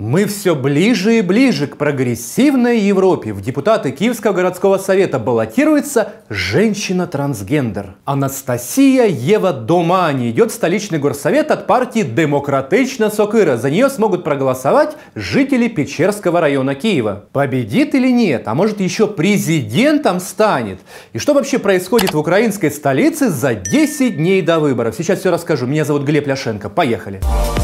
Мы 0.00 0.26
все 0.26 0.54
ближе 0.54 1.18
и 1.18 1.22
ближе 1.22 1.66
к 1.66 1.76
прогрессивной 1.78 2.80
Европе. 2.80 3.32
В 3.32 3.40
депутаты 3.40 3.90
Киевского 3.90 4.32
городского 4.32 4.76
совета 4.76 5.20
баллотируется 5.20 6.12
женщина-трансгендер. 6.28 7.94
Анастасия 8.04 9.06
Ева 9.06 9.52
Домани 9.52 10.30
идет 10.30 10.50
в 10.50 10.54
столичный 10.54 10.98
горсовет 10.98 11.50
от 11.50 11.66
партии 11.66 12.02
«Демократична 12.02 13.08
Сокыра». 13.08 13.56
За 13.56 13.70
нее 13.70 13.88
смогут 13.88 14.24
проголосовать 14.24 14.96
жители 15.14 15.68
Печерского 15.68 16.40
района 16.40 16.74
Киева. 16.74 17.24
Победит 17.32 17.94
или 17.94 18.10
нет? 18.10 18.46
А 18.46 18.54
может 18.54 18.80
еще 18.80 19.06
президентом 19.06 20.20
станет? 20.20 20.80
И 21.12 21.18
что 21.18 21.34
вообще 21.34 21.58
происходит 21.58 22.12
в 22.12 22.18
украинской 22.18 22.70
столице 22.70 23.30
за 23.30 23.54
10 23.54 24.16
дней 24.16 24.42
до 24.42 24.58
выборов? 24.58 24.96
Сейчас 24.98 25.20
все 25.20 25.30
расскажу. 25.30 25.66
Меня 25.66 25.84
зовут 25.84 26.02
Глеб 26.02 26.26
Ляшенко. 26.26 26.68
Поехали. 26.68 27.20
Поехали. 27.22 27.63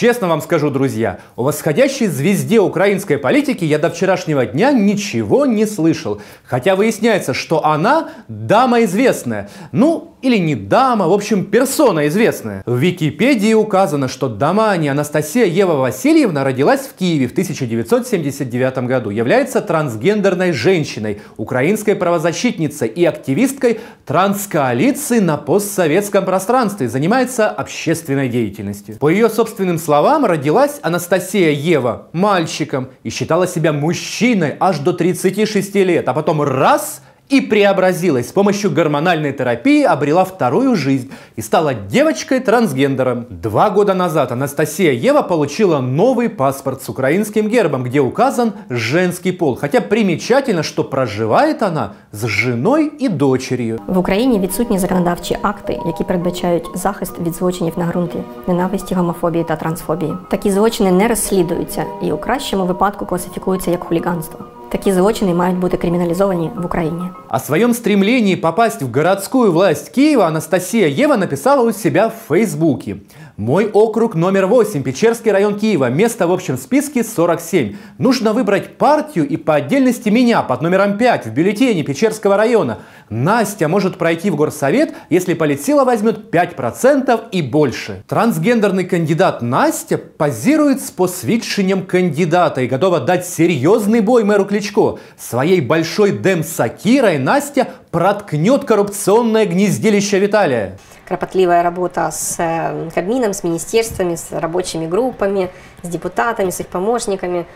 Честно 0.00 0.28
вам 0.28 0.40
скажу, 0.40 0.70
друзья, 0.70 1.18
о 1.36 1.42
восходящей 1.42 2.06
звезде 2.06 2.58
украинской 2.58 3.18
политики 3.18 3.66
я 3.66 3.78
до 3.78 3.90
вчерашнего 3.90 4.46
дня 4.46 4.72
ничего 4.72 5.44
не 5.44 5.66
слышал. 5.66 6.22
Хотя 6.42 6.74
выясняется, 6.74 7.34
что 7.34 7.66
она 7.66 8.08
дама 8.26 8.84
известная. 8.84 9.50
Ну, 9.72 10.10
или 10.22 10.36
не 10.36 10.54
дама, 10.54 11.08
в 11.08 11.12
общем, 11.12 11.44
персона 11.46 12.06
известная. 12.08 12.62
В 12.66 12.76
Википедии 12.76 13.54
указано, 13.54 14.08
что 14.08 14.28
Дамани 14.28 14.88
Анастасия 14.88 15.46
Ева 15.46 15.74
Васильевна 15.74 16.44
родилась 16.44 16.80
в 16.80 16.94
Киеве 16.94 17.26
в 17.28 17.32
1979 17.32 18.78
году, 18.86 19.10
является 19.10 19.60
трансгендерной 19.60 20.52
женщиной, 20.52 21.20
украинской 21.36 21.94
правозащитницей 21.94 22.88
и 22.88 23.04
активисткой 23.04 23.80
транскоалиции 24.04 25.20
на 25.20 25.36
постсоветском 25.36 26.24
пространстве, 26.24 26.88
занимается 26.88 27.48
общественной 27.48 28.28
деятельностью. 28.28 28.96
По 28.96 29.08
ее 29.08 29.30
собственным 29.30 29.78
словам, 29.90 30.24
родилась 30.24 30.78
Анастасия 30.82 31.50
Ева 31.50 32.06
мальчиком 32.12 32.90
и 33.02 33.10
считала 33.10 33.48
себя 33.48 33.72
мужчиной 33.72 34.54
аж 34.60 34.78
до 34.78 34.92
36 34.92 35.74
лет, 35.74 36.08
а 36.08 36.14
потом 36.14 36.42
раз– 36.42 37.02
и 37.29 37.41
преобразилась. 37.41 38.29
С 38.29 38.31
помощью 38.31 38.71
гормональной 38.71 39.33
терапии 39.33 39.83
обрела 39.83 40.25
вторую 40.25 40.75
жизнь 40.75 41.11
и 41.35 41.41
стала 41.41 41.73
девочкой-трансгендером. 41.73 43.25
Два 43.29 43.69
года 43.69 43.93
назад 43.93 44.31
Анастасия 44.31 44.91
Ева 44.91 45.21
получила 45.21 45.79
новый 45.79 46.29
паспорт 46.29 46.83
с 46.83 46.89
украинским 46.89 47.49
гербом, 47.49 47.83
где 47.83 47.99
указан 47.99 48.53
женский 48.69 49.31
пол. 49.31 49.55
Хотя 49.55 49.81
примечательно, 49.81 50.63
что 50.63 50.83
проживает 50.83 51.63
она 51.63 51.91
з 52.11 52.27
женой 52.27 52.91
і 52.99 53.09
дочер'ю. 53.09 53.79
В 53.87 53.97
Україні 53.97 54.39
відсутні 54.39 54.79
законодавчі 54.79 55.37
акти, 55.41 55.79
які 55.85 56.03
передбачають 56.03 56.65
захист 56.75 57.19
від 57.19 57.33
злочинів 57.33 57.73
на 57.77 57.85
ґрунті 57.85 58.17
ненависті, 58.47 58.95
гомофобії 58.95 59.43
та 59.43 59.55
трансфобії. 59.55 60.13
Такі 60.29 60.51
злочини 60.51 60.91
не 60.91 61.07
розслідуються 61.07 61.83
і 62.03 62.11
у 62.11 62.17
кращому 62.17 62.65
випадку 62.65 63.05
класифікуються 63.05 63.71
як 63.71 63.83
хуліганство. 63.83 64.45
Такие 64.70 64.94
злочины 64.94 65.34
мають 65.34 65.58
бути 65.58 65.76
криминализованы 65.76 66.50
в 66.54 66.64
Украине. 66.64 67.10
О 67.28 67.40
своем 67.40 67.74
стремлении 67.74 68.36
попасть 68.36 68.82
в 68.82 68.90
городскую 68.90 69.50
власть 69.50 69.90
Киева 69.90 70.26
Анастасия 70.26 70.86
Ева 70.86 71.16
написала 71.16 71.68
у 71.68 71.72
себя 71.72 72.08
в 72.08 72.14
Фейсбуке. 72.28 72.98
Мой 73.40 73.70
округ 73.70 74.16
номер 74.16 74.44
8, 74.44 74.82
Печерский 74.82 75.32
район 75.32 75.58
Киева, 75.58 75.88
место 75.88 76.26
в 76.26 76.30
общем 76.30 76.58
списке 76.58 77.02
47. 77.02 77.74
Нужно 77.96 78.34
выбрать 78.34 78.76
партию 78.76 79.26
и 79.26 79.38
по 79.38 79.54
отдельности 79.54 80.10
меня 80.10 80.42
под 80.42 80.60
номером 80.60 80.98
5 80.98 81.24
в 81.24 81.32
бюллетене 81.32 81.82
Печерского 81.82 82.36
района. 82.36 82.80
Настя 83.08 83.66
может 83.66 83.96
пройти 83.96 84.28
в 84.28 84.36
горсовет, 84.36 84.92
если 85.08 85.32
политсила 85.32 85.84
возьмет 85.86 86.30
5% 86.30 87.30
и 87.32 87.40
больше. 87.40 88.02
Трансгендерный 88.06 88.84
кандидат 88.84 89.40
Настя 89.40 89.96
позирует 89.96 90.82
с 90.82 90.90
посвідченням 90.90 91.86
кандидата 91.86 92.60
и 92.60 92.68
готова 92.68 93.00
дать 93.00 93.26
серьезный 93.26 94.02
бой 94.02 94.22
мэру 94.22 94.44
Кличко. 94.44 94.98
Своей 95.18 95.62
большой 95.62 96.12
дем-сакирой 96.12 97.16
Настя 97.16 97.68
проткнет 97.90 98.64
коррупционное 98.64 99.46
гнездилище 99.46 100.18
Виталия 100.18 100.78
кропотливая 101.10 101.64
работа 101.64 102.08
с 102.12 102.36
э, 102.38 102.88
Кабмином, 102.94 103.34
с 103.34 103.42
министерствами, 103.42 104.14
с 104.14 104.30
рабочими 104.30 104.86
группами, 104.86 105.50
с 105.82 105.88
депутатами, 105.88 106.50
с 106.50 106.60
их 106.60 106.68
помощниками. 106.68 107.46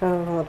Э, 0.00 0.24
вот. 0.24 0.46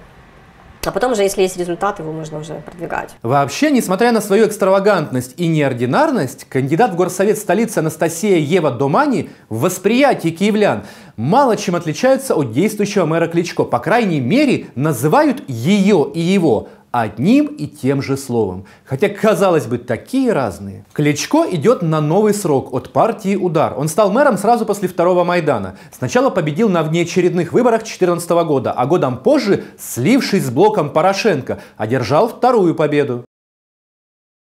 А 0.86 0.92
потом 0.92 1.14
уже, 1.14 1.24
если 1.24 1.42
есть 1.42 1.58
результат, 1.58 1.98
его 1.98 2.12
можно 2.12 2.38
уже 2.38 2.56
продвигать. 2.56 3.16
Вообще, 3.24 3.72
несмотря 3.72 4.12
на 4.12 4.22
свою 4.22 4.48
экстравагантность 4.48 5.34
и 5.38 5.48
неординарность, 5.48 6.46
кандидат 6.48 6.92
в 6.92 6.96
горсовет 6.96 7.40
столицы 7.40 7.80
Анастасия 7.80 8.38
Ева 8.38 8.70
Домани 8.70 9.32
в 9.50 9.62
восприятии 9.62 10.30
киевлян 10.30 10.84
мало 11.16 11.58
чем 11.58 11.76
отличается 11.76 12.36
от 12.36 12.52
действующего 12.52 13.06
мэра 13.06 13.28
Кличко. 13.28 13.64
По 13.64 13.80
крайней 13.80 14.20
мере, 14.20 14.68
называют 14.76 15.44
ее 15.50 16.12
и 16.14 16.20
его 16.20 16.70
одним 16.93 17.47
и 17.47 17.67
тем 17.67 18.03
же 18.03 18.17
словом. 18.17 18.65
Хотя, 18.85 19.09
казалось 19.09 19.67
бы, 19.67 19.79
такие 19.79 20.33
разные. 20.33 20.85
Кличко 20.93 21.45
идет 21.51 21.83
на 21.83 22.01
новый 22.01 22.35
срок 22.35 22.73
от 22.73 22.93
партии 22.93 23.37
«Удар». 23.37 23.75
Он 23.77 23.89
стал 23.89 24.11
мэром 24.11 24.39
сразу 24.39 24.65
после 24.65 24.89
второго 24.89 25.25
Майдана. 25.25 25.77
Сначала 25.91 26.31
победил 26.31 26.69
на 26.69 26.83
внеочередных 26.83 27.53
выборах 27.53 27.81
2014 27.81 28.31
года, 28.31 28.73
а 28.73 28.87
годом 28.87 29.19
позже, 29.19 29.65
слившись 29.79 30.45
с 30.45 30.51
блоком 30.51 30.91
Порошенко, 30.91 31.59
одержал 31.77 32.29
вторую 32.29 32.75
победу. 32.75 33.25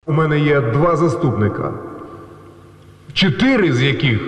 У 0.07 0.13
мене 0.13 0.39
є 0.39 0.61
два 0.61 0.97
заступника, 0.97 1.75
чотири 3.13 3.73
з 3.73 3.83
яких 3.83 4.21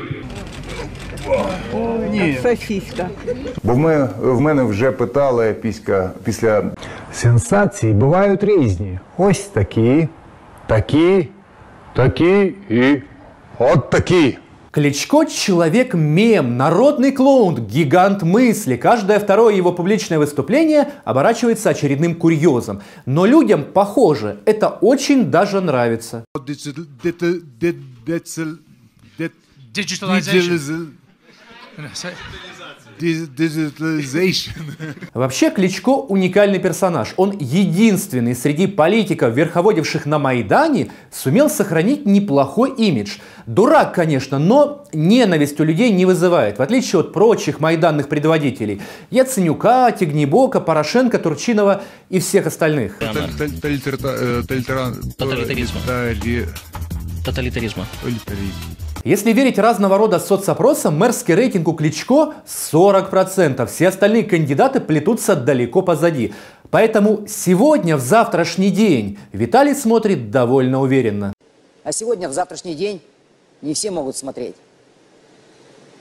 Ні. 2.11 2.39
Сосиска. 2.43 3.09
Бо 3.63 3.77
ми, 3.77 4.09
в 4.21 4.41
мене 4.41 4.63
вже 4.63 4.93
питали 4.93 5.55
після, 5.63 6.11
після 6.25 6.63
Сенсації 7.17 7.93
бувають 7.93 8.45
різні. 8.45 8.99
Ось 9.19 9.41
такі, 9.41 10.09
такі, 10.67 11.29
такі 11.95 12.55
і 12.71 13.03
от 13.59 13.91
такі. 13.91 14.39
Кличко – 14.73 15.27
человек-мем, 15.27 16.57
народный 16.57 17.13
клоун, 17.13 17.67
гигант 17.67 18.23
мысли. 18.23 18.77
Каждое 18.77 19.19
второе 19.19 19.55
его 19.55 19.71
публичное 19.73 20.19
выступление 20.19 20.89
оборачивается 21.05 21.69
очередным 21.69 22.15
курьезом. 22.15 22.81
Но 23.05 23.27
людям, 23.27 23.65
похоже, 23.65 24.39
это 24.47 24.69
очень 24.81 25.31
даже 25.31 25.61
нравится. 25.61 26.25
Digitalization. 29.75 30.95
Вообще 35.14 35.50
Кличко 35.52 35.90
уникальный 35.90 36.60
персонаж. 36.60 37.14
Он 37.18 37.38
единственный 37.38 38.36
среди 38.36 38.68
политиков, 38.68 39.36
верховодивших 39.36 40.06
на 40.06 40.20
Майдане, 40.20 40.92
сумел 41.12 41.50
сохранить 41.50 42.06
неплохой 42.06 42.72
имидж. 42.72 43.18
Дурак, 43.46 43.94
конечно, 43.96 44.40
но 44.40 44.86
ненависть 44.94 45.60
у 45.60 45.64
людей 45.64 45.92
не 45.92 46.06
вызывает, 46.06 46.60
в 46.60 46.62
отличие 46.62 47.00
от 47.00 47.14
прочих 47.14 47.60
майданных 47.60 48.10
предводителей. 48.10 48.82
Яценюка, 49.10 49.92
Тегнебока, 49.92 50.60
Порошенко, 50.60 51.18
Турчинова 51.18 51.84
и 52.10 52.20
всех 52.20 52.48
остальных. 52.48 52.98
Тоталитаризма. 55.18 55.80
Тоталитаризма. 57.26 57.86
Если 59.08 59.32
верить 59.32 59.58
разного 59.58 59.98
рода 59.98 60.20
соцопросам, 60.20 60.98
мэрский 60.98 61.34
рейтинг 61.34 61.70
у 61.70 61.74
Кличко 61.74 62.34
40%. 62.46 63.66
Все 63.66 63.88
остальные 63.88 64.26
кандидаты 64.26 64.82
плетутся 64.82 65.34
далеко 65.38 65.82
позади. 65.82 66.34
Поэтому 66.72 67.26
сегодня, 67.26 67.96
в 67.96 68.02
завтрашний 68.02 68.70
день, 68.70 69.18
Виталий 69.32 69.76
смотрит 69.76 70.30
довольно 70.30 70.82
уверенно. 70.82 71.32
А 71.86 71.94
сегодня, 71.94 72.28
в 72.28 72.34
завтрашний 72.34 72.76
день, 72.76 73.02
не 73.62 73.74
все 73.74 73.92
могут 73.92 74.18
смотреть. 74.18 74.56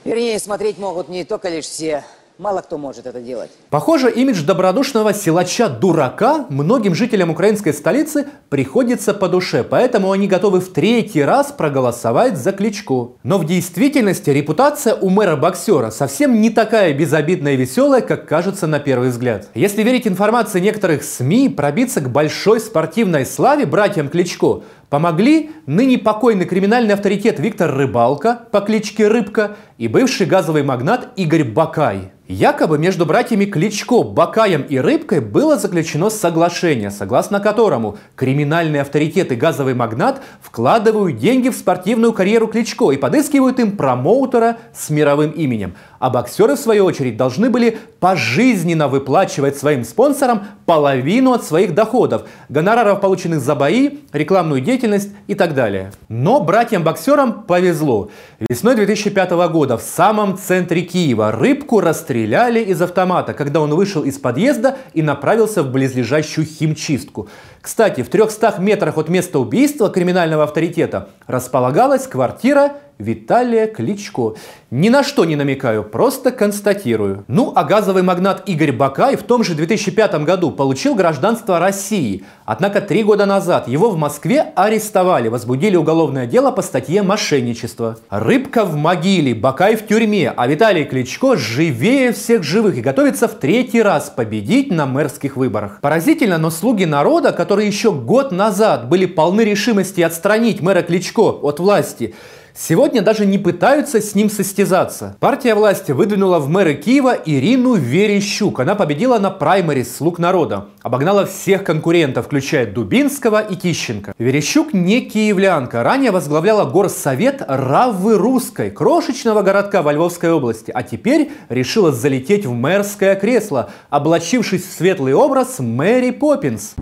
Вернее, 0.03 0.37
смотреть 0.37 0.77
могут 0.77 1.07
не 1.07 1.23
только 1.23 1.47
лишь 1.47 1.63
все 1.63 2.03
Мало 2.37 2.61
кто 2.61 2.77
может 2.77 3.07
это 3.07 3.19
делать. 3.19 3.49
Похоже, 3.71 4.11
имидж 4.11 4.43
добродушного 4.43 5.11
силача-дурака 5.11 6.45
многим 6.49 6.93
жителям 6.93 7.31
украинской 7.31 7.73
столицы 7.73 8.27
приходится 8.49 9.15
по 9.15 9.27
душе, 9.27 9.63
поэтому 9.63 10.11
они 10.11 10.27
готовы 10.27 10.59
в 10.59 10.71
третий 10.71 11.23
раз 11.23 11.51
проголосовать 11.51 12.37
за 12.37 12.51
Кличко. 12.51 13.13
Но 13.23 13.39
в 13.39 13.45
действительности 13.45 14.29
репутация 14.29 14.93
у 14.93 15.09
мэра-боксера 15.09 15.89
совсем 15.89 16.39
не 16.39 16.51
такая 16.51 16.93
безобидная 16.93 17.53
и 17.53 17.57
веселая, 17.57 18.01
как 18.01 18.27
кажется 18.27 18.67
на 18.67 18.79
первый 18.79 19.09
взгляд. 19.09 19.47
Если 19.55 19.81
верить 19.81 20.07
информации 20.07 20.59
некоторых 20.59 21.03
СМИ, 21.03 21.49
пробиться 21.49 22.01
к 22.01 22.11
большой 22.11 22.59
спортивной 22.59 23.25
славе 23.25 23.65
братьям 23.65 24.09
Кличко 24.09 24.61
Помогли 24.89 25.51
ныне 25.65 25.97
покойный 25.97 26.45
криминальный 26.45 26.93
авторитет 26.93 27.39
Виктор 27.41 27.75
Рыбалка 27.75 28.47
по 28.51 28.61
кличке 28.61 29.09
Рыбка 29.09 29.57
и 29.77 29.89
бывший 29.89 30.25
газовый 30.25 30.63
магнат 30.63 31.09
Игорь 31.17 31.43
Бакай. 31.43 32.13
Якобы 32.29 32.77
между 32.77 33.05
братьями 33.05 33.45
Кличко, 33.45 34.03
Бакаем 34.03 34.63
и 34.63 34.77
Рыбкой 34.77 35.21
было 35.21 35.55
заключено 35.55 36.09
соглашение, 36.09 36.91
согласно 36.91 37.39
которому 37.39 37.97
криминальный 38.17 38.81
авторитет 38.81 39.31
и 39.31 39.35
газовый 39.35 39.75
магнат 39.75 40.21
вкладывают 40.41 41.17
деньги 41.17 41.47
в 41.47 41.55
спортивную 41.55 42.11
карьеру 42.11 42.47
Кличко 42.47 42.91
и 42.91 42.97
подыскивают 42.97 43.61
им 43.61 43.77
промоутера 43.77 44.57
с 44.73 44.89
мировым 44.89 45.31
именем. 45.31 45.75
А 45.99 46.09
боксеры, 46.09 46.55
в 46.55 46.59
свою 46.59 46.85
очередь, 46.85 47.17
должны 47.17 47.49
были 47.49 47.77
пожизненно 47.99 48.87
выплачивать 48.87 49.57
своим 49.57 49.83
спонсорам 49.83 50.45
половину 50.65 51.33
от 51.33 51.43
своих 51.43 51.73
доходов, 51.73 52.23
гонораров, 52.49 53.01
полученных 53.01 53.39
за 53.39 53.55
бои, 53.55 53.99
рекламную 54.13 54.61
деятельность 54.61 55.09
и 55.27 55.35
так 55.35 55.53
далее. 55.53 55.91
Но 56.09 56.39
братьям-боксерам 56.41 57.43
повезло. 57.43 58.09
Весной 58.39 58.75
2005 58.75 59.31
года 59.49 59.77
в 59.77 59.81
самом 59.81 60.37
центре 60.37 60.81
Киева 60.81 61.31
рыбку 61.31 61.79
расстреляли 61.79 62.59
из 62.59 62.81
автомата, 62.81 63.33
когда 63.33 63.61
он 63.61 63.73
вышел 63.73 64.03
из 64.03 64.17
подъезда 64.19 64.77
и 64.93 65.01
направился 65.01 65.63
в 65.63 65.71
близлежащую 65.71 66.45
химчистку. 66.45 67.29
Кстати, 67.61 68.01
в 68.01 68.09
300 68.09 68.55
метрах 68.59 68.97
от 68.97 69.09
места 69.09 69.39
убийства 69.39 69.89
криминального 69.89 70.43
авторитета 70.43 71.09
располагалась 71.27 72.07
квартира 72.07 72.73
Виталия 72.99 73.67
Кличко. 73.67 74.35
Ни 74.71 74.89
на 74.89 75.03
что 75.03 75.25
не 75.25 75.35
намекаю, 75.35 75.83
просто 75.83 76.31
констатирую. 76.31 77.23
Ну, 77.27 77.53
а 77.55 77.63
газовый 77.63 78.03
магнат 78.03 78.43
Игорь 78.47 78.71
Бакай 78.71 79.15
в 79.15 79.23
том 79.23 79.43
же 79.43 79.55
2005 79.55 80.23
году 80.23 80.51
получил 80.51 80.95
гражданство 80.95 81.59
России. 81.59 82.23
Однако 82.45 82.81
три 82.81 83.03
года 83.03 83.25
назад 83.25 83.67
его 83.67 83.89
в 83.89 83.97
Москве 83.97 84.51
арестовали, 84.55 85.27
возбудили 85.27 85.75
уголовное 85.75 86.25
дело 86.25 86.51
по 86.51 86.61
статье 86.61 87.03
«Мошенничество». 87.03 87.97
Рыбка 88.09 88.65
в 88.65 88.75
могиле, 88.75 89.33
Бакай 89.35 89.75
в 89.75 89.85
тюрьме, 89.87 90.33
а 90.35 90.47
Виталий 90.47 90.85
Кличко 90.85 91.37
живее 91.37 92.11
всех 92.11 92.43
живых 92.43 92.77
и 92.77 92.81
готовится 92.81 93.27
в 93.27 93.35
третий 93.35 93.81
раз 93.81 94.09
победить 94.09 94.71
на 94.71 94.85
мэрских 94.85 95.37
выборах. 95.37 95.79
Поразительно, 95.81 96.37
но 96.37 96.49
слуги 96.49 96.85
народа, 96.85 97.31
которые 97.31 97.67
еще 97.67 97.91
год 97.91 98.31
назад 98.31 98.89
были 98.89 99.05
полны 99.05 99.41
решимости 99.41 100.01
отстранить 100.01 100.61
мэра 100.61 100.81
Кличко 100.81 101.29
от 101.29 101.59
власти, 101.59 102.15
Сегодня 102.59 103.03
даже 103.03 103.27
не 103.27 103.37
пытаются 103.37 104.01
с 104.01 104.15
ним 104.15 104.31
состязаться. 104.31 105.15
Партия 105.19 105.53
власти 105.53 105.91
выдвинула 105.91 106.39
в 106.39 106.49
мэры 106.49 106.73
Киева 106.73 107.15
Ирину 107.23 107.75
Верещук. 107.75 108.59
Она 108.59 108.73
победила 108.73 109.19
на 109.19 109.29
праймарис 109.29 109.95
«Слуг 109.95 110.17
народа». 110.17 110.65
Обогнала 110.81 111.27
всех 111.27 111.63
конкурентов, 111.63 112.25
включая 112.25 112.65
Дубинского 112.65 113.41
и 113.41 113.55
Тищенко. 113.55 114.15
Верещук 114.17 114.73
не 114.73 115.01
киевлянка. 115.01 115.83
Ранее 115.83 116.09
возглавляла 116.09 116.65
горсовет 116.67 117.43
Равы 117.47 118.17
Русской, 118.17 118.71
крошечного 118.71 119.43
городка 119.43 119.83
во 119.83 119.93
Львовской 119.93 120.31
области. 120.31 120.71
А 120.73 120.81
теперь 120.81 121.29
решила 121.49 121.91
залететь 121.91 122.47
в 122.47 122.53
мэрское 122.53 123.13
кресло, 123.15 123.69
облачившись 123.91 124.65
в 124.65 124.73
светлый 124.73 125.13
образ 125.13 125.59
Мэри 125.59 126.09
Поппинс. 126.09 126.73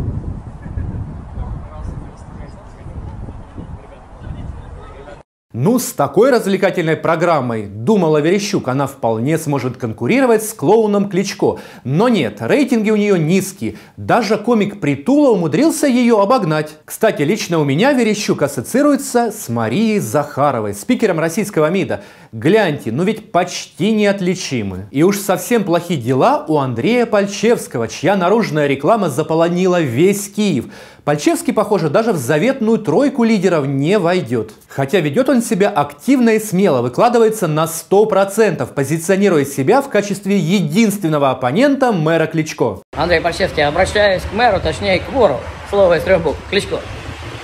Ну, 5.57 5.79
с 5.79 5.93
такой 5.93 6.31
развлекательной 6.31 6.97
программой, 6.97 7.67
думала 7.67 8.17
Верещук, 8.17 8.67
она 8.67 8.87
вполне 8.87 9.37
сможет 9.37 9.77
конкурировать 9.77 10.43
с 10.43 10.53
клоуном 10.53 11.07
Кличко. 11.07 11.59
Но 11.85 12.09
нет, 12.09 12.39
рейтинги 12.41 12.89
у 12.89 12.97
нее 12.97 13.17
низкие. 13.17 13.77
Даже 13.95 14.37
комик 14.37 14.81
Притула 14.81 15.29
умудрился 15.29 15.87
ее 15.87 16.21
обогнать. 16.21 16.75
Кстати, 16.83 17.21
лично 17.21 17.59
у 17.59 17.63
меня 17.63 17.93
Верещук 17.93 18.41
ассоциируется 18.41 19.31
с 19.31 19.47
Марией 19.47 19.99
Захаровой, 19.99 20.73
спикером 20.73 21.21
российского 21.21 21.69
МИДа. 21.69 22.03
Гляньте, 22.33 22.91
ну 22.91 23.03
ведь 23.03 23.31
почти 23.31 23.93
неотличимы. 23.93 24.87
И 24.91 25.03
уж 25.03 25.17
совсем 25.17 25.63
плохие 25.63 25.97
дела 25.97 26.43
у 26.49 26.57
Андрея 26.57 27.05
Пальчевского, 27.05 27.87
чья 27.87 28.17
наружная 28.17 28.67
реклама 28.67 29.09
заполонила 29.09 29.79
весь 29.79 30.27
Киев. 30.27 30.65
Пальчевский, 31.05 31.53
похоже, 31.53 31.89
даже 31.91 32.13
в 32.13 32.17
заветную 32.17 32.79
тройку 32.79 33.23
лидеров 33.23 33.67
не 33.67 33.99
войдет. 33.99 34.53
Хотя 34.67 35.01
ведет 35.01 35.29
он 35.29 35.43
себя 35.43 35.69
активно 35.69 36.31
и 36.31 36.39
смело, 36.39 36.81
выкладывается 36.81 37.45
на 37.45 37.65
100%, 37.65 38.65
позиционируя 38.73 39.45
себя 39.45 39.83
в 39.83 39.89
качестве 39.89 40.39
единственного 40.39 41.29
оппонента 41.29 41.91
мэра 41.91 42.25
Кличко. 42.25 42.81
Андрей 42.97 43.21
Пальчевский, 43.21 43.63
обращаюсь 43.63 44.23
к 44.23 44.33
мэру, 44.33 44.59
точнее 44.59 44.99
к 44.99 45.11
вору. 45.11 45.39
Слово 45.69 45.97
из 45.99 46.03
трех 46.03 46.23
букв. 46.23 46.39
Кличко. 46.49 46.79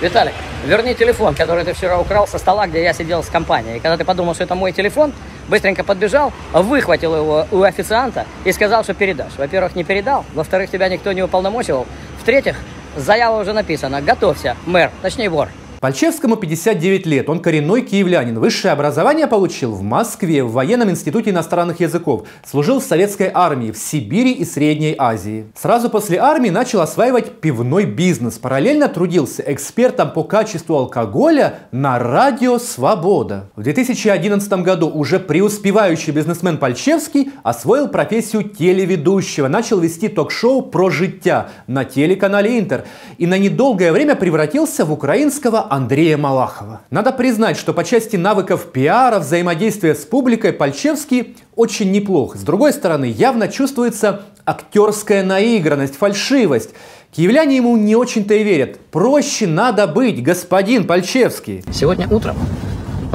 Виталик, 0.00 0.34
верни 0.66 0.96
телефон, 0.96 1.36
который 1.36 1.64
ты 1.64 1.72
вчера 1.72 2.00
украл 2.00 2.26
со 2.26 2.38
стола, 2.38 2.66
где 2.66 2.82
я 2.82 2.92
сидел 2.92 3.22
с 3.22 3.28
компанией. 3.28 3.76
И 3.76 3.78
когда 3.78 3.96
ты 3.96 4.04
подумал, 4.04 4.34
что 4.34 4.42
это 4.42 4.56
мой 4.56 4.72
телефон, 4.72 5.12
быстренько 5.48 5.84
подбежал, 5.84 6.32
выхватил 6.52 7.14
его 7.14 7.46
у 7.52 7.62
официанта 7.62 8.26
и 8.44 8.50
сказал, 8.50 8.82
что 8.82 8.94
передашь. 8.94 9.34
Во-первых, 9.38 9.76
не 9.76 9.84
передал, 9.84 10.24
во-вторых, 10.34 10.68
тебя 10.68 10.88
никто 10.88 11.12
не 11.12 11.22
уполномочивал, 11.22 11.86
в-третьих, 12.20 12.56
Заява 12.96 13.40
уже 13.40 13.52
написана. 13.52 14.00
Готовься, 14.02 14.56
мэр, 14.66 14.90
точнее 15.02 15.28
вор. 15.30 15.48
Пальчевскому 15.82 16.36
59 16.36 17.06
лет, 17.06 17.28
он 17.28 17.40
коренной 17.40 17.82
киевлянин. 17.82 18.38
Высшее 18.38 18.70
образование 18.70 19.26
получил 19.26 19.72
в 19.72 19.82
Москве, 19.82 20.44
в 20.44 20.52
военном 20.52 20.90
институте 20.90 21.30
иностранных 21.30 21.80
языков. 21.80 22.22
Служил 22.48 22.78
в 22.78 22.84
советской 22.84 23.32
армии 23.34 23.72
в 23.72 23.76
Сибири 23.76 24.30
и 24.30 24.44
Средней 24.44 24.94
Азии. 24.96 25.46
Сразу 25.56 25.90
после 25.90 26.18
армии 26.18 26.50
начал 26.50 26.82
осваивать 26.82 27.40
пивной 27.40 27.84
бизнес. 27.84 28.38
Параллельно 28.38 28.86
трудился 28.86 29.42
экспертом 29.44 30.12
по 30.12 30.22
качеству 30.22 30.76
алкоголя 30.76 31.58
на 31.72 31.98
радио 31.98 32.60
«Свобода». 32.60 33.50
В 33.56 33.64
2011 33.64 34.52
году 34.62 34.88
уже 34.88 35.18
преуспевающий 35.18 36.12
бизнесмен 36.12 36.58
Пальчевский 36.58 37.32
освоил 37.42 37.88
профессию 37.88 38.44
телеведущего. 38.44 39.48
Начал 39.48 39.80
вести 39.80 40.06
ток-шоу 40.06 40.62
про 40.62 40.90
життя 40.90 41.48
на 41.66 41.84
телеканале 41.84 42.60
Интер. 42.60 42.84
И 43.18 43.26
на 43.26 43.36
недолгое 43.36 43.90
время 43.90 44.14
превратился 44.14 44.84
в 44.84 44.92
украинского 44.92 45.71
Андрея 45.72 46.18
Малахова. 46.18 46.82
Надо 46.90 47.12
признать, 47.12 47.56
что 47.56 47.72
по 47.72 47.82
части 47.82 48.16
навыков 48.16 48.66
пиара, 48.74 49.18
взаимодействия 49.20 49.94
с 49.94 50.00
публикой 50.04 50.52
Пальчевский 50.52 51.34
очень 51.56 51.90
неплох. 51.90 52.36
С 52.36 52.40
другой 52.40 52.74
стороны, 52.74 53.06
явно 53.06 53.48
чувствуется 53.48 54.20
актерская 54.44 55.24
наигранность, 55.24 55.96
фальшивость. 55.96 56.74
Киевляне 57.10 57.56
ему 57.56 57.74
не 57.78 57.96
очень-то 57.96 58.34
и 58.34 58.42
верят. 58.42 58.80
Проще 58.90 59.46
надо 59.46 59.86
быть, 59.86 60.22
господин 60.22 60.86
Пальчевский. 60.86 61.64
Сегодня 61.72 62.06
утром 62.06 62.36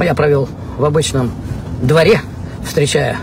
я 0.00 0.16
провел 0.16 0.48
в 0.78 0.84
обычном 0.84 1.30
дворе, 1.80 2.22
встречая 2.66 3.18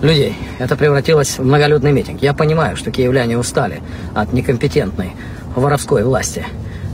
людей. 0.00 0.34
Это 0.58 0.76
превратилось 0.76 1.38
в 1.38 1.44
многолюдный 1.44 1.92
митинг. 1.92 2.22
Я 2.22 2.32
понимаю, 2.32 2.74
что 2.74 2.90
киевляне 2.90 3.36
устали 3.36 3.82
от 4.14 4.32
некомпетентной 4.32 5.12
воровской 5.54 6.04
власти. 6.04 6.46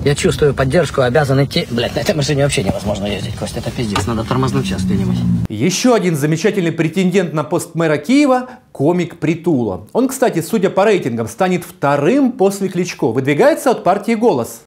Я 0.05 0.15
чувствую 0.15 0.53
поддержку, 0.53 1.01
обязан 1.01 1.43
идти. 1.43 1.67
Блять, 1.71 1.95
на 1.95 2.01
этой 2.01 2.15
машине 2.15 2.43
вообще 2.43 2.62
невозможно 2.62 3.06
ездить, 3.06 3.37
Костя, 3.37 3.61
это 3.61 3.71
пиздец. 3.71 4.06
Надо 4.06 4.23
тормознуть 4.23 4.67
сейчас 4.67 4.85
где-нибудь. 4.85 5.17
Еще 5.49 5.95
один 5.95 6.15
замечательный 6.15 6.73
претендент 6.73 7.33
на 7.33 7.43
пост 7.43 7.75
мэра 7.75 7.96
Киева– 7.96 8.51
комик 8.73 9.19
Притула. 9.19 9.87
Он, 9.94 10.08
кстати, 10.08 10.43
судя 10.43 10.69
по 10.69 10.84
рейтингам, 10.84 11.27
станет 11.27 11.65
вторым 11.65 12.32
после 12.32 12.69
Кличко. 12.69 13.13
Выдвигается 13.13 13.70
от 13.70 13.82
партии 13.82 14.13
«Голос». 14.13 14.65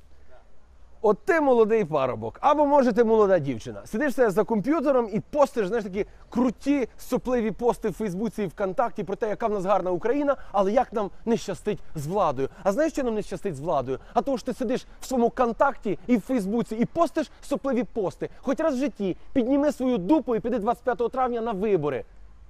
От 1.07 1.17
ти 1.25 1.41
молодий 1.41 1.85
парубок, 1.85 2.37
або 2.41 2.65
може 2.65 2.93
ти 2.93 3.03
молода 3.03 3.39
дівчина. 3.39 3.81
Сидиш 3.85 4.13
себе 4.13 4.29
за 4.29 4.43
комп'ютером 4.43 5.09
і 5.13 5.19
постиш 5.19 5.67
знаєш, 5.67 5.83
такі 5.83 6.05
круті, 6.29 6.87
сопливі 6.97 7.51
пости 7.51 7.89
в 7.89 7.93
Фейсбуці 7.93 8.43
і 8.43 8.47
ВКонтакті 8.47 9.03
про 9.03 9.15
те, 9.15 9.29
яка 9.29 9.47
в 9.47 9.51
нас 9.51 9.65
гарна 9.65 9.91
Україна, 9.91 10.35
але 10.51 10.71
як 10.71 10.93
нам 10.93 11.09
не 11.25 11.37
щастить 11.37 11.79
з 11.95 12.07
владою. 12.07 12.49
А 12.63 12.71
знаєш, 12.71 12.93
що 12.93 13.03
нам 13.03 13.15
не 13.15 13.21
щастить 13.21 13.55
з 13.55 13.59
владою? 13.59 13.99
А 14.13 14.21
тому 14.21 14.37
що 14.37 14.45
ти 14.45 14.53
сидиш 14.53 14.85
в 15.01 15.05
своєму 15.05 15.29
контакті 15.29 15.99
і 16.07 16.17
в 16.17 16.21
Фейсбуці 16.21 16.75
і 16.75 16.85
постиш 16.85 17.31
сопливі 17.41 17.83
пости. 17.83 18.29
Хоч 18.41 18.59
раз 18.59 18.75
в 18.75 18.77
житті 18.77 19.17
підніми 19.33 19.71
свою 19.71 19.97
дупу 19.97 20.35
і 20.35 20.39
піди 20.39 20.59
25 20.59 21.11
травня 21.11 21.41
на 21.41 21.51
вибори. 21.51 22.03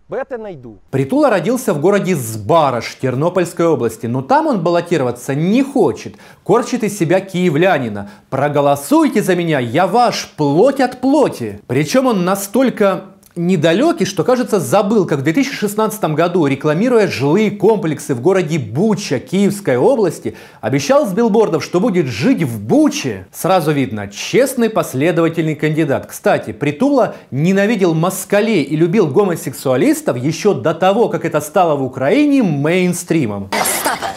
Тебя 0.08 0.38
найду. 0.38 0.78
Притула 0.90 1.30
родился 1.30 1.74
в 1.74 1.82
городе 1.82 2.16
Сбараш 2.16 2.96
Тернопольской 3.02 3.68
области, 3.68 4.06
но 4.06 4.22
там 4.22 4.48
он 4.48 4.62
баллотироваться 4.62 5.36
не 5.36 5.64
хочет. 5.64 6.16
Корчит 6.46 6.84
из 6.84 6.98
себя 6.98 7.20
киевлянина. 7.20 8.10
Проголосуйте 8.30 9.22
за 9.22 9.36
меня, 9.36 9.60
я 9.60 9.86
ваш, 9.86 10.34
плоть 10.38 10.80
от 10.80 11.02
плоти. 11.02 11.60
Причем 11.68 12.06
он 12.06 12.24
настолько 12.24 13.17
недалекий, 13.38 14.06
что, 14.06 14.24
кажется, 14.24 14.60
забыл, 14.60 15.06
как 15.06 15.20
в 15.20 15.22
2016 15.22 16.04
году, 16.16 16.46
рекламируя 16.48 17.08
жилые 17.08 17.52
комплексы 17.52 18.14
в 18.14 18.22
городе 18.22 18.58
Буча 18.60 19.20
Киевской 19.20 19.78
области, 19.78 20.36
обещал 20.62 21.06
с 21.06 21.14
билбордов, 21.14 21.64
что 21.64 21.80
будет 21.80 22.08
жить 22.08 22.44
в 22.44 22.60
Буче. 22.60 23.28
Сразу 23.32 23.72
видно, 23.72 24.08
честный 24.08 24.70
последовательный 24.70 25.56
кандидат. 25.56 26.08
Кстати, 26.08 26.52
Притула 26.52 27.16
ненавидел 27.32 27.94
москалей 27.94 28.64
и 28.64 28.76
любил 28.76 29.08
гомосексуалистов 29.08 30.18
еще 30.18 30.54
до 30.54 30.74
того, 30.74 31.10
как 31.10 31.24
это 31.24 31.40
стало 31.42 31.76
в 31.76 31.84
Украине 31.84 32.44
мейнстримом. 32.44 33.50
Остапе, 33.62 34.08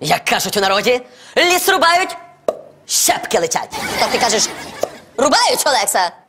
як 0.00 0.24
кажуть 0.24 0.56
у 0.56 0.60
народі, 0.60 1.00
ліс 1.36 1.68
рубають, 1.68 2.16
щепки 2.86 3.38
летять. 3.38 3.70
То 4.00 4.06
ти 4.12 4.18
кажеш, 4.18 4.48
рубають 5.16 5.66
Олекса 5.66 6.21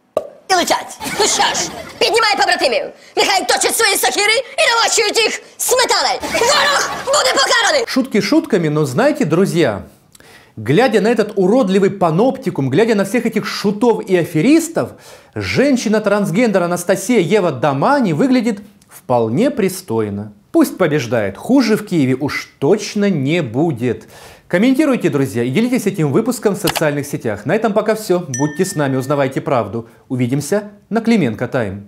і 0.52 0.54
летять. 0.54 0.98
Ну 1.20 1.26
що 1.26 1.42
ж, 1.42 1.70
піднімай 1.98 2.36
побратимів. 2.36 2.84
Нехай 3.16 3.46
точать 3.46 3.76
свої 3.76 3.96
сокири 3.96 4.32
і 4.58 4.76
навощують 4.76 5.18
їх 5.18 5.42
сметаною. 5.56 6.18
Ворог 6.32 6.90
буде 7.06 7.32
покараний. 7.32 7.84
Шутки 7.86 8.22
шутками, 8.22 8.70
но 8.70 8.86
знаете, 8.86 9.24
друзья, 9.24 9.82
глядя 10.56 11.00
на 11.00 11.08
этот 11.08 11.32
уродливый 11.36 11.90
паноптикум, 11.90 12.70
глядя 12.70 12.94
на 12.94 13.04
всех 13.04 13.26
этих 13.26 13.46
шутов 13.46 14.10
и 14.10 14.16
аферистов, 14.16 14.90
женщина-трансгендер 15.34 16.62
Анастасия 16.62 17.20
Ева 17.20 17.52
Дамани 17.52 18.12
выглядит 18.12 18.60
вполне 18.88 19.50
пристойно. 19.50 20.32
Пусть 20.50 20.78
побеждает, 20.78 21.36
хуже 21.36 21.76
в 21.76 21.86
Киеве 21.86 22.14
уж 22.14 22.48
точно 22.58 23.10
не 23.10 23.42
будет. 23.42 24.08
Комментируйте, 24.53 25.09
друзья, 25.09 25.41
и 25.41 25.49
делитесь 25.49 25.87
этим 25.87 26.11
выпуском 26.11 26.53
в 26.53 26.59
социальных 26.59 27.07
сетях. 27.07 27.47
На 27.47 27.55
этом 27.55 27.73
пока 27.73 27.95
все. 27.95 28.19
Будьте 28.37 28.65
с 28.65 28.75
нами, 28.75 28.97
узнавайте 28.97 29.41
правду. 29.41 29.89
Увидимся 30.09 30.73
на 30.91 31.01
Клименко 31.01 31.47
Тайм. 31.47 31.87